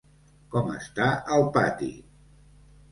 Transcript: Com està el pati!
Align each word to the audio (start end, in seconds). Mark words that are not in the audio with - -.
Com 0.55 0.71
està 0.77 1.11
el 1.37 1.47
pati! 1.59 1.95